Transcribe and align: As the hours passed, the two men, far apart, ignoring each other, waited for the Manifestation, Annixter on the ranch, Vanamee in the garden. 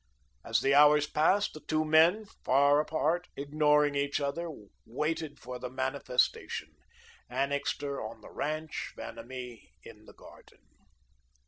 As 0.43 0.61
the 0.61 0.73
hours 0.73 1.05
passed, 1.05 1.53
the 1.53 1.59
two 1.59 1.85
men, 1.85 2.25
far 2.43 2.79
apart, 2.79 3.27
ignoring 3.37 3.93
each 3.93 4.19
other, 4.19 4.49
waited 4.83 5.39
for 5.39 5.59
the 5.59 5.69
Manifestation, 5.69 6.71
Annixter 7.29 8.01
on 8.01 8.21
the 8.21 8.31
ranch, 8.31 8.93
Vanamee 8.97 9.73
in 9.83 10.05
the 10.05 10.13
garden. 10.15 10.63